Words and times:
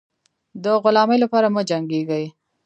د 0.63 0.65
غلامۍ 0.83 1.17
لپاره 1.23 1.47
مه 1.55 1.61
جنګېږی. 1.69 2.25